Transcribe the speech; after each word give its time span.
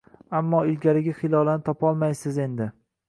Ammo 0.37 0.61
ilgarigi 0.71 1.13
Hilolani 1.19 1.65
topolmaysiz 1.67 2.41
endi 2.47 2.69